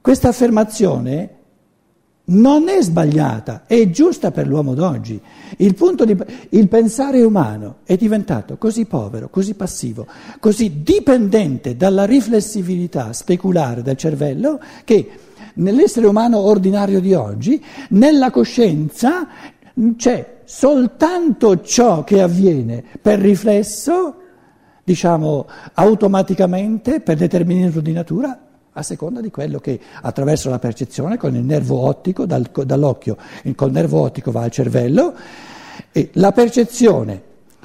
Questa 0.01 0.29
affermazione 0.29 1.31
non 2.29 2.69
è 2.69 2.83
sbagliata, 2.83 3.65
è 3.67 3.89
giusta 3.91 4.31
per 4.31 4.47
l'uomo 4.47 4.75
d'oggi. 4.75 5.21
Il, 5.59 5.77
di, 6.05 6.17
il, 6.51 6.69
pensare 6.69 7.23
umano 7.23 7.79
è 7.85 7.97
diventato 7.97 8.57
così 8.57 8.85
povero, 8.85 9.29
così 9.29 9.55
passivo, 9.55 10.07
così 10.41 10.83
dipendente 10.83 11.77
dalla 11.77 12.05
riflessibilità 12.05 13.13
speculare 13.13 13.83
del 13.83 13.97
cervello 13.97 14.61
che 14.85 15.11
nell'essere 15.55 16.07
umano 16.07 16.39
ordinario 16.39 17.01
di 17.01 17.15
oggi, 17.15 17.63
nella 17.91 18.31
coscienza 18.31 19.29
c'è 19.97 20.41
soltanto 20.45 21.61
ciò 21.61 22.03
che 22.05 22.23
avviene 22.23 22.83
per 23.01 23.19
riflesso, 23.19 24.15
diciamo 24.83 25.47
automaticamente, 25.75 27.01
per 27.01 27.17
determinismo 27.17 27.81
di 27.81 27.93
natura, 27.93 28.41
a 28.73 28.83
seconda 28.83 29.21
di 29.21 29.31
quello 29.31 29.59
che 29.59 29.79
attraverso 30.03 30.51
la 30.51 30.59
percezione 30.59 31.17
con 31.17 31.35
il 31.35 31.43
nervo 31.43 31.79
ottico, 31.79 32.27
dal, 32.27 32.49
dall'occhio, 32.65 33.17
col 33.55 33.71
nervo 33.71 34.01
ottico 34.01 34.31
va 34.31 34.43
al 34.43 34.51
cervello, 34.51 35.15
e 35.93 36.11
la 36.15 36.33
percezione, 36.33 37.23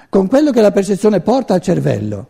con 0.10 0.28
quello 0.28 0.52
che 0.52 0.62
la 0.62 0.72
percezione 0.72 1.22
porta 1.22 1.54
al 1.54 1.62
cervello, 1.62 2.28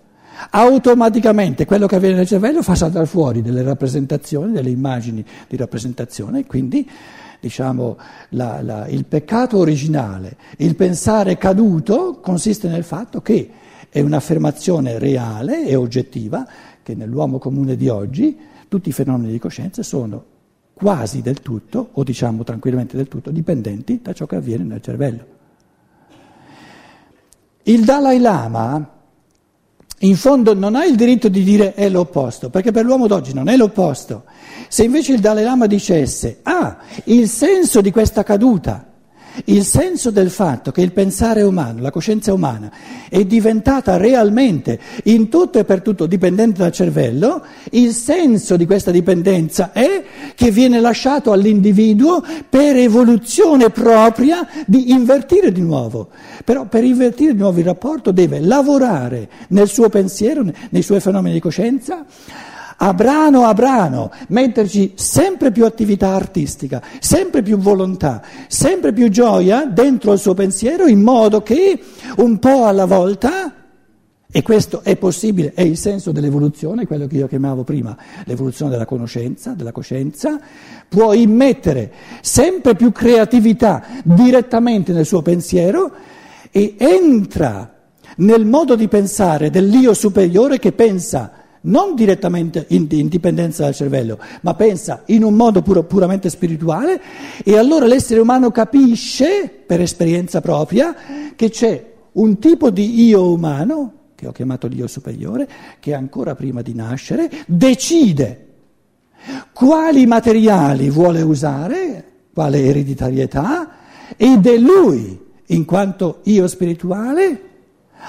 automaticamente 0.50 1.66
quello 1.66 1.88
che 1.88 1.96
avviene 1.96 2.16
nel 2.16 2.28
cervello 2.28 2.62
fa 2.64 2.76
saltare 2.76 3.06
fuori 3.06 3.42
delle 3.42 3.62
rappresentazioni, 3.62 4.52
delle 4.52 4.70
immagini 4.70 5.24
di 5.48 5.58
rappresentazione, 5.58 6.46
quindi 6.46 6.90
diciamo, 7.42 7.98
la, 8.30 8.62
la, 8.62 8.88
il 8.88 9.04
peccato 9.06 9.58
originale, 9.58 10.38
il 10.58 10.76
pensare 10.76 11.38
caduto 11.38 12.20
consiste 12.22 12.70
nel 12.70 12.84
fatto 12.84 13.22
che 13.22 13.50
è 13.90 14.00
un'affermazione 14.00 15.00
reale 15.00 15.66
e 15.66 15.76
oggettiva 15.76 16.48
che 16.82 16.96
nell'uomo 16.96 17.40
comune 17.40 17.76
di 17.76 17.90
oggi 17.90 18.38
tutti 18.70 18.90
i 18.90 18.94
fenomeni 18.94 19.32
di 19.32 19.40
coscienza 19.40 19.84
sono 19.84 20.24
quasi 20.74 21.22
del 21.22 21.42
tutto, 21.42 21.90
o 21.92 22.04
diciamo 22.04 22.44
tranquillamente 22.44 22.96
del 22.96 23.08
tutto, 23.08 23.32
dipendenti 23.32 24.00
da 24.02 24.14
ciò 24.14 24.26
che 24.26 24.38
avviene 24.38 24.64
nel 24.64 24.82
cervello. 24.82 25.26
Il 27.64 27.84
Dalai 27.84 28.20
Lama 28.20 29.00
in 30.01 30.15
fondo 30.15 30.53
non 30.53 30.75
ha 30.75 30.86
il 30.86 30.96
diritto 30.96 31.29
di 31.29 31.43
dire 31.43 31.74
è 31.74 31.89
l'opposto, 31.89 32.50
perché 32.50 32.72
per 32.72 32.86
l'uomo 32.86 33.08
d'oggi 33.08 33.34
non 33.34 33.50
è 33.50 33.58
l'opposto. 33.58 34.24
Se 34.67 34.84
invece 34.84 35.13
il 35.13 35.20
Dalai 35.20 35.43
Lama 35.43 35.67
dicesse, 35.67 36.39
ah, 36.43 36.77
il 37.05 37.27
senso 37.27 37.81
di 37.81 37.91
questa 37.91 38.24
caduta 38.24 38.91
il 39.46 39.64
senso 39.64 40.12
del 40.12 40.30
fatto 40.30 40.72
che 40.72 40.82
il 40.82 40.92
pensare 40.92 41.42
umano, 41.42 41.82
la 41.82 41.92
coscienza 41.92 42.34
umana 42.34 42.72
è 43.10 43.24
diventata 43.26 43.98
realmente 43.98 44.80
in 45.06 45.30
tutto 45.30 45.60
e 45.60 45.64
per 45.64 45.82
tutto 45.82 46.06
dipendente 46.06 46.62
dal 46.62 46.72
cervello, 46.72 47.44
il 47.72 47.94
senso 47.94 48.55
di 48.58 48.66
questa 48.66 48.92
dipendenza 48.92 49.72
è 49.72 50.03
che 50.36 50.51
viene 50.51 50.79
lasciato 50.79 51.32
all'individuo 51.32 52.24
per 52.50 52.75
evoluzione 52.75 53.70
propria 53.70 54.48
di 54.66 54.92
invertire 54.92 55.51
di 55.51 55.62
nuovo. 55.62 56.10
Però 56.44 56.66
per 56.66 56.84
invertire 56.84 57.34
di 57.34 57.40
nuovo 57.40 57.60
il 57.60 57.66
rapporto 57.66 58.12
deve 58.12 58.40
lavorare 58.40 59.29
nel 59.50 59.68
suo 59.68 59.90
pensiero, 59.90 60.44
nei 60.70 60.82
suoi 60.82 61.00
fenomeni 61.00 61.36
di 61.36 61.42
coscienza 61.42 62.05
a 62.83 62.94
brano 62.96 63.46
a 63.46 63.53
brano, 63.53 64.11
metterci 64.29 64.94
sempre 64.96 65.51
più 65.51 65.65
attività 65.65 66.15
artistica, 66.15 66.81
sempre 67.00 67.44
più 67.44 67.57
volontà, 67.57 68.24
sempre 68.48 68.91
più 68.91 69.07
gioia 69.09 69.65
dentro 69.65 70.13
il 70.13 70.20
suo 70.20 70.33
pensiero 70.33 70.87
in 70.87 71.01
modo 71.01 71.44
che 71.44 71.79
un 72.17 72.39
po' 72.39 72.65
alla 72.65 72.85
volta, 72.85 73.53
e 74.31 74.41
questo 74.41 74.81
è 74.81 74.96
possibile, 74.96 75.51
è 75.53 75.61
il 75.61 75.77
senso 75.77 76.11
dell'evoluzione, 76.11 76.87
quello 76.87 77.05
che 77.05 77.17
io 77.17 77.27
chiamavo 77.27 77.63
prima 77.63 77.96
l'evoluzione 78.25 78.72
della 78.72 78.85
conoscenza, 78.85 79.51
della 79.51 79.72
coscienza, 79.72 80.39
può 80.89 81.13
immettere 81.13 81.91
sempre 82.22 82.74
più 82.74 82.91
creatività 82.91 83.83
direttamente 84.03 84.91
nel 84.91 85.05
suo 85.05 85.22
pensiero 85.22 85.91
e 86.50 86.75
entra 86.79 87.75
nel 88.17 88.46
modo 88.46 88.75
di 88.75 88.87
pensare 88.87 89.51
dell'io 89.51 89.94
superiore 89.94 90.57
che 90.57 90.72
pensa 90.72 91.41
non 91.62 91.96
direttamente 91.96 92.66
in, 92.70 92.88
in, 92.90 93.08
dipendenza 93.08 93.64
dal 93.64 93.76
cervello, 93.76 94.18
ma 94.42 94.56
pensa 94.56 95.04
in 95.08 95.24
un 95.24 95.36
modo 95.36 95.62
puro, 95.62 95.84
puramente 95.84 96.30
spirituale 96.30 97.00
e 97.44 97.58
allora 97.58 97.86
l'essere 97.86 98.20
umano 98.20 98.52
capisce, 98.52 99.48
per 99.66 99.82
esperienza 99.82 100.42
propria, 100.42 100.96
che 101.36 101.50
c'è 101.50 101.94
un 102.14 102.40
tipo 102.40 102.70
di 102.72 103.04
io 103.04 103.32
umano, 103.32 103.94
che 104.16 104.28
ho 104.28 104.32
chiamato 104.32 104.68
l'io 104.68 104.88
superiore, 104.88 105.48
che 105.80 105.94
ancora 105.94 106.36
prima 106.36 106.62
di 106.62 106.74
nascere 106.74 107.30
decide 107.46 108.48
quali 109.54 110.06
materiali 110.08 110.90
vuole 110.90 111.22
usare, 111.22 112.06
quale 112.34 112.64
ereditarietà, 112.64 113.70
ed 114.18 114.48
è 114.48 114.58
lui, 114.58 115.20
in 115.48 115.66
quanto 115.66 116.20
io 116.24 116.48
spirituale, 116.48 117.50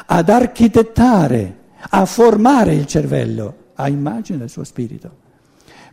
ad 0.06 0.28
architettare 0.30 1.60
a 1.90 2.04
formare 2.04 2.74
il 2.74 2.86
cervello 2.86 3.56
a 3.74 3.88
immagine 3.88 4.38
del 4.38 4.50
suo 4.50 4.64
spirito. 4.64 5.20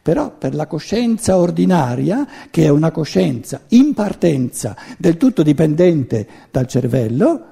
Però 0.01 0.31
per 0.37 0.55
la 0.55 0.65
coscienza 0.65 1.37
ordinaria, 1.37 2.27
che 2.49 2.63
è 2.63 2.69
una 2.69 2.91
coscienza 2.91 3.61
in 3.69 3.93
partenza 3.93 4.75
del 4.97 5.17
tutto 5.17 5.43
dipendente 5.43 6.27
dal 6.51 6.67
cervello, 6.67 7.45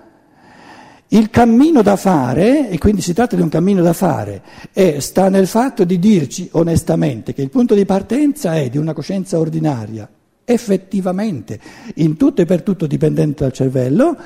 il 1.10 1.30
cammino 1.30 1.82
da 1.82 1.96
fare, 1.96 2.70
e 2.70 2.78
quindi 2.78 3.02
si 3.02 3.14
tratta 3.14 3.36
di 3.36 3.42
un 3.42 3.50
cammino 3.50 3.82
da 3.82 3.94
fare, 3.94 4.42
è, 4.72 5.00
sta 5.00 5.30
nel 5.30 5.48
fatto 5.48 5.84
di 5.84 6.00
dirci 6.00 6.50
onestamente 6.54 7.34
che 7.34 7.42
il 7.42 7.50
punto 7.50 7.76
di 7.76 7.86
partenza 7.86 8.56
è 8.56 8.70
di 8.70 8.78
una 8.78 8.94
coscienza 8.94 9.40
ordinaria, 9.40 10.10
effettivamente 10.44 11.60
in 11.96 12.18
tutto 12.18 12.42
e 12.42 12.46
per 12.46 12.62
tutto 12.62 12.88
dipendente 12.88 13.44
dal 13.44 13.54
cervello. 13.54 14.18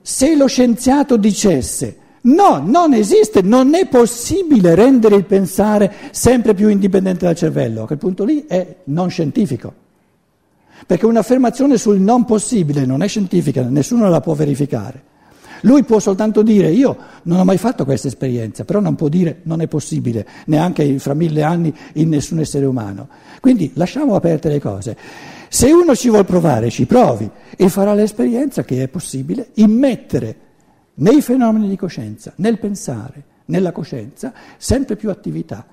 Se 0.00 0.34
lo 0.34 0.46
scienziato 0.46 1.16
dicesse 1.16 1.98
No, 2.24 2.62
non 2.64 2.94
esiste, 2.94 3.42
non 3.42 3.74
è 3.74 3.88
possibile 3.88 4.76
rendere 4.76 5.16
il 5.16 5.24
pensare 5.24 5.92
sempre 6.12 6.54
più 6.54 6.68
indipendente 6.68 7.24
dal 7.24 7.34
cervello. 7.34 7.82
A 7.82 7.86
quel 7.86 7.98
punto 7.98 8.24
lì 8.24 8.44
è 8.46 8.76
non 8.84 9.10
scientifico. 9.10 9.74
Perché 10.86 11.06
un'affermazione 11.06 11.76
sul 11.78 12.00
non 12.00 12.24
possibile 12.24 12.84
non 12.84 13.02
è 13.02 13.08
scientifica, 13.08 13.62
nessuno 13.62 14.08
la 14.08 14.20
può 14.20 14.34
verificare. 14.34 15.10
Lui 15.62 15.84
può 15.84 15.98
soltanto 15.98 16.42
dire 16.42 16.70
io 16.70 16.96
non 17.24 17.38
ho 17.38 17.44
mai 17.44 17.58
fatto 17.58 17.84
questa 17.84 18.08
esperienza, 18.08 18.64
però 18.64 18.80
non 18.80 18.94
può 18.94 19.08
dire 19.08 19.40
non 19.44 19.60
è 19.60 19.68
possibile, 19.68 20.26
neanche 20.46 20.98
fra 20.98 21.14
mille 21.14 21.42
anni 21.42 21.74
in 21.94 22.08
nessun 22.08 22.40
essere 22.40 22.66
umano. 22.66 23.08
Quindi 23.40 23.72
lasciamo 23.74 24.14
aperte 24.14 24.48
le 24.48 24.60
cose. 24.60 24.96
Se 25.48 25.70
uno 25.70 25.94
ci 25.94 26.08
vuole 26.08 26.24
provare, 26.24 26.70
ci 26.70 26.86
provi 26.86 27.28
e 27.56 27.68
farà 27.68 27.94
l'esperienza 27.94 28.64
che 28.64 28.82
è 28.82 28.88
possibile 28.88 29.50
immettere 29.54 30.36
nei 30.94 31.22
fenomeni 31.22 31.68
di 31.68 31.76
coscienza, 31.76 32.32
nel 32.36 32.58
pensare, 32.58 33.24
nella 33.46 33.72
coscienza, 33.72 34.32
sempre 34.56 34.96
più 34.96 35.10
attività, 35.10 35.66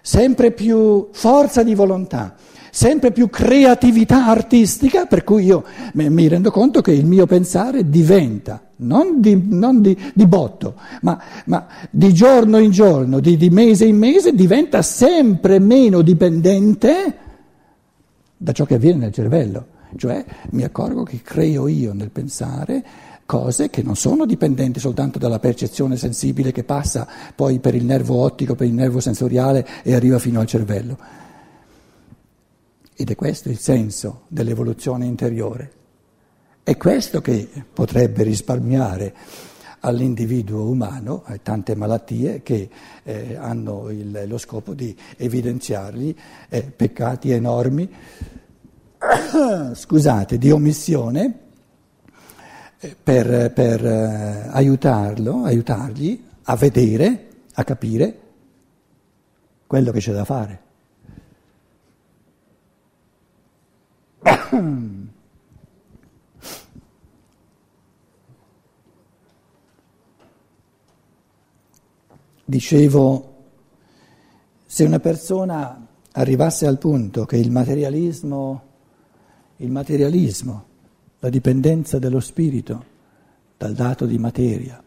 sempre 0.00 0.52
più 0.52 1.08
forza 1.12 1.62
di 1.62 1.74
volontà, 1.74 2.34
sempre 2.70 3.12
più 3.12 3.28
creatività 3.28 4.26
artistica, 4.26 5.04
per 5.06 5.24
cui 5.24 5.44
io 5.44 5.64
mi 5.92 6.26
rendo 6.26 6.50
conto 6.50 6.80
che 6.80 6.92
il 6.92 7.04
mio 7.04 7.26
pensare 7.26 7.88
diventa, 7.88 8.62
non 8.76 9.20
di, 9.20 9.40
non 9.48 9.82
di, 9.82 9.96
di 10.14 10.26
botto, 10.26 10.76
ma, 11.02 11.20
ma, 11.46 11.66
di 11.90 12.14
giorno 12.14 12.58
in 12.58 12.70
giorno, 12.70 13.20
di, 13.20 13.36
di 13.36 13.50
mese 13.50 13.84
in 13.84 13.98
mese, 13.98 14.32
diventa 14.32 14.80
sempre 14.80 15.58
meno 15.58 16.00
dipendente 16.00 17.16
da 18.36 18.52
ciò 18.52 18.64
che 18.64 18.76
avviene 18.76 19.00
nel 19.00 19.12
cervello. 19.12 19.66
Cioè 19.94 20.24
mi 20.52 20.64
accorgo 20.64 21.02
che 21.02 21.20
creo 21.22 21.68
io 21.68 21.92
nel 21.92 22.08
pensare 22.08 22.82
cose 23.32 23.70
che 23.70 23.82
non 23.82 23.96
sono 23.96 24.26
dipendenti 24.26 24.78
soltanto 24.78 25.18
dalla 25.18 25.38
percezione 25.38 25.96
sensibile 25.96 26.52
che 26.52 26.64
passa 26.64 27.08
poi 27.34 27.60
per 27.60 27.74
il 27.74 27.82
nervo 27.82 28.16
ottico, 28.16 28.54
per 28.54 28.66
il 28.66 28.74
nervo 28.74 29.00
sensoriale 29.00 29.66
e 29.82 29.94
arriva 29.94 30.18
fino 30.18 30.38
al 30.38 30.46
cervello. 30.46 30.98
Ed 32.94 33.08
è 33.10 33.14
questo 33.14 33.48
il 33.48 33.58
senso 33.58 34.24
dell'evoluzione 34.28 35.06
interiore. 35.06 35.72
È 36.62 36.76
questo 36.76 37.22
che 37.22 37.48
potrebbe 37.72 38.22
risparmiare 38.22 39.14
all'individuo 39.80 40.68
umano 40.68 41.24
tante 41.42 41.74
malattie 41.74 42.42
che 42.42 42.68
eh, 43.02 43.34
hanno 43.34 43.88
il, 43.88 44.24
lo 44.26 44.36
scopo 44.36 44.74
di 44.74 44.94
evidenziargli 45.16 46.14
eh, 46.50 46.64
peccati 46.64 47.30
enormi, 47.30 47.90
scusate, 49.72 50.36
di 50.36 50.50
omissione 50.50 51.42
per, 53.02 53.52
per 53.52 53.86
eh, 53.86 54.48
aiutarlo, 54.50 55.44
aiutargli 55.44 56.20
a 56.42 56.56
vedere, 56.56 57.28
a 57.54 57.62
capire 57.62 58.20
quello 59.66 59.92
che 59.92 60.00
c'è 60.00 60.12
da 60.12 60.24
fare. 60.24 60.60
Dicevo, 72.44 73.28
se 74.66 74.84
una 74.84 74.98
persona 74.98 75.86
arrivasse 76.12 76.66
al 76.66 76.78
punto 76.78 77.24
che 77.24 77.36
il 77.36 77.50
materialismo, 77.50 78.62
il 79.56 79.70
materialismo, 79.70 80.71
la 81.22 81.28
dipendenza 81.28 82.00
dello 82.00 82.18
spirito 82.18 82.84
dal 83.56 83.74
dato 83.74 84.06
di 84.06 84.18
materia, 84.18 84.82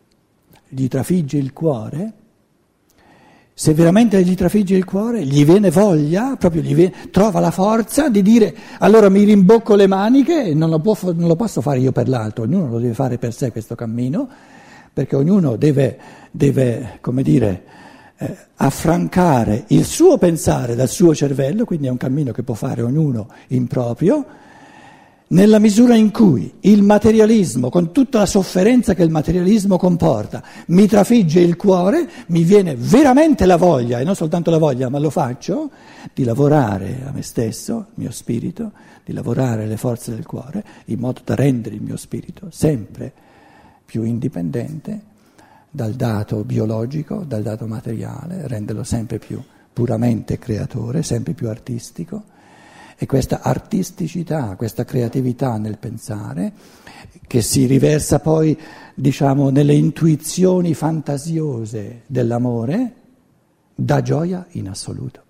gli 0.68 0.90
trafigge 0.90 1.38
il 1.38 1.54
cuore, 1.54 2.14
se 3.54 3.74
veramente 3.74 4.22
gli 4.22 4.36
trafigge 4.36 4.76
il 4.76 4.84
cuore, 4.84 5.24
gli 5.24 5.46
viene 5.46 5.72
voglia, 5.72 6.36
proprio 6.36 6.62
gli 6.62 6.76
viene, 6.76 6.94
trova 7.10 7.40
la 7.40 7.52
forza 7.52 8.10
di 8.10 8.22
dire 8.22 8.54
allora 8.80 9.08
mi 9.08 9.24
rimbocco 9.24 9.76
le 9.76 9.88
maniche 9.88 10.54
non 10.54 10.70
lo, 10.70 10.80
può, 10.80 10.98
non 11.14 11.28
lo, 11.30 11.38
posso 11.38 11.62
fare 11.62 11.80
io 11.80 11.94
per 11.94 12.10
l'altro, 12.10 12.44
ognuno 12.44 12.68
lo 12.68 12.80
deve 12.80 12.94
fare 12.94 13.18
per 13.18 13.34
sé 13.34 13.54
questo 13.54 13.76
cammino, 13.76 14.28
perché 14.92 15.16
ognuno 15.16 15.56
deve, 15.56 15.98
deve 16.32 16.98
come 17.00 17.24
dire, 17.24 17.64
eh, 18.18 18.36
affrancare 18.56 19.64
il 19.68 19.86
suo 19.86 20.18
pensare 20.18 20.76
dal 20.76 20.90
suo 20.90 21.16
cervello, 21.16 21.64
quindi 21.64 21.88
è 21.88 21.92
un 21.92 21.98
cammino 21.98 22.34
che 22.34 22.44
può 22.44 22.56
fare 22.56 22.82
ognuno 22.82 23.30
in 23.48 23.68
proprio 23.68 24.44
nella 25.28 25.58
misura 25.58 25.96
in 25.96 26.12
cui 26.12 26.54
il 26.62 26.84
materialismo, 26.84 27.70
con 27.70 27.92
tutta 27.92 28.20
la 28.20 28.26
sofferenza 28.26 28.94
che 28.94 29.04
il 29.04 29.10
materialismo 29.10 29.78
comporta, 29.78 30.44
mi 30.68 30.86
trafigge 30.88 31.40
il 31.40 31.56
cuore, 31.56 32.08
mi 32.28 32.44
viene 32.44 32.76
veramente 32.76 33.46
la 33.46 33.56
voglia, 33.56 34.00
e 34.00 34.04
non 34.04 34.16
soltanto 34.16 34.52
la 34.52 34.60
voglia, 34.60 34.90
ma 34.90 35.00
lo 35.00 35.10
faccio, 35.10 35.72
di 36.14 36.24
lavorare 36.24 37.04
a 37.06 37.12
me 37.12 37.24
stesso, 37.24 37.88
il 37.96 38.04
mio 38.04 38.12
spirito, 38.12 38.72
di 39.04 39.14
lavorare 39.14 39.66
le 39.66 39.78
forze 39.78 40.14
del 40.14 40.26
cuore, 40.26 40.64
in 40.86 41.00
modo 41.00 41.22
da 41.24 41.36
rendere 41.36 41.76
il 41.76 41.82
mio 41.82 41.98
spirito 41.98 42.48
sempre 42.52 43.12
più 43.86 44.04
indipendente 44.04 45.14
dal 45.70 45.94
dato 45.94 46.44
biologico, 46.44 47.24
dal 47.26 47.42
dato 47.42 47.68
materiale, 47.68 48.48
renderlo 48.48 48.84
sempre 48.84 49.20
più 49.20 49.42
puramente 49.74 50.40
creatore, 50.40 51.04
sempre 51.04 51.34
più 51.34 51.50
artistico 51.50 52.34
e 52.98 53.06
questa 53.06 53.42
artisticità, 53.42 54.56
questa 54.56 54.86
creatività 54.86 55.58
nel 55.58 55.78
pensare, 55.78 56.54
che 57.28 57.42
si 57.42 57.66
riversa 57.66 58.20
poi, 58.20 58.58
diciamo, 58.94 59.50
nelle 59.50 59.74
intuizioni 59.74 60.74
fantasiose 60.74 62.04
dell'amore, 62.08 62.94
dà 63.76 64.02
gioia 64.02 64.46
in 64.52 64.70
assoluto 64.70 65.24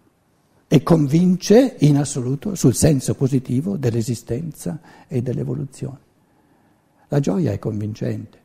e 0.67 0.84
convince 0.84 1.75
in 1.80 1.97
assoluto 1.97 2.56
sul 2.56 2.75
senso 2.75 3.15
positivo 3.15 3.78
dell'esistenza 3.78 4.80
e 5.08 5.21
dell'evoluzione. 5.21 5.99
La 7.08 7.19
gioia 7.19 7.51
è 7.51 7.60
convincente, 7.60 8.38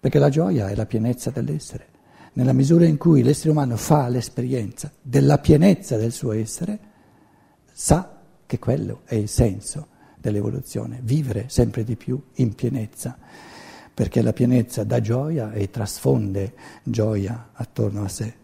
perché 0.00 0.18
la 0.18 0.28
gioia 0.28 0.68
è 0.68 0.74
la 0.74 0.86
pienezza 0.86 1.30
dell'essere. 1.30 1.96
Nella 2.34 2.52
misura 2.52 2.84
in 2.86 2.96
cui 2.96 3.22
l'essere 3.22 3.50
umano 3.50 3.76
fa 3.76 4.08
l'esperienza 4.08 4.92
della 5.02 5.38
pienezza 5.38 5.96
del 5.96 6.12
suo 6.12 6.32
essere, 6.32 6.78
sa 7.72 8.17
che 8.48 8.58
quello 8.58 9.02
è 9.04 9.14
il 9.14 9.28
senso 9.28 9.88
dell'evoluzione, 10.16 11.00
vivere 11.02 11.44
sempre 11.48 11.84
di 11.84 11.96
più 11.96 12.18
in 12.36 12.54
pienezza, 12.54 13.18
perché 13.92 14.22
la 14.22 14.32
pienezza 14.32 14.84
dà 14.84 15.02
gioia 15.02 15.52
e 15.52 15.70
trasfonde 15.70 16.54
gioia 16.82 17.50
attorno 17.52 18.04
a 18.04 18.08
sé. 18.08 18.34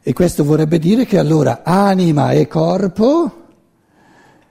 E 0.00 0.12
questo 0.12 0.44
vorrebbe 0.44 0.78
dire 0.78 1.06
che 1.06 1.18
allora 1.18 1.64
anima 1.64 2.30
e 2.30 2.46
corpo 2.46 3.46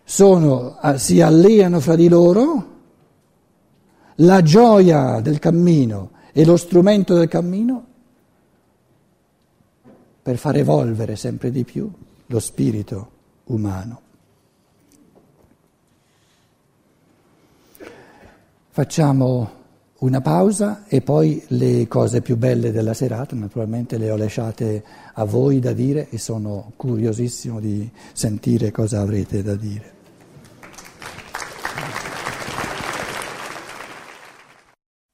sono, 0.03 0.77
si 0.97 1.21
alleano 1.21 1.79
fra 1.79 1.95
di 1.95 2.09
loro, 2.09 2.71
la 4.15 4.41
gioia 4.41 5.21
del 5.21 5.39
cammino 5.39 6.11
e 6.33 6.43
lo 6.43 6.57
strumento 6.57 7.13
del 7.15 7.29
cammino 7.29 7.85
per 10.21 10.37
far 10.37 10.57
evolvere 10.57 11.15
sempre 11.15 11.49
di 11.49 11.63
più 11.63 11.89
lo 12.25 12.39
spirito 12.41 13.11
umano. 13.45 14.02
Facciamo 18.75 19.51
una 19.99 20.19
pausa 20.21 20.85
e 20.87 21.01
poi 21.01 21.43
le 21.49 21.87
cose 21.87 22.23
più 22.23 22.37
belle 22.37 22.71
della 22.71 22.95
serata, 22.95 23.35
naturalmente 23.35 23.99
le 23.99 24.09
ho 24.09 24.17
lasciate 24.17 24.83
a 25.13 25.25
voi 25.25 25.59
da 25.59 25.73
dire 25.73 26.09
e 26.09 26.17
sono 26.17 26.71
curiosissimo 26.75 27.59
di 27.59 27.87
sentire 28.13 28.71
cosa 28.71 29.01
avrete 29.01 29.43
da 29.43 29.53
dire. 29.53 29.91